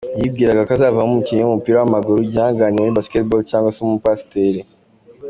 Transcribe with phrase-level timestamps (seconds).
[0.19, 4.61] Yibwiraga ko azavamo umukinnyi w’umupira w’amaguru, igihangange muri Basketaball cyangwa se Umupasiteri.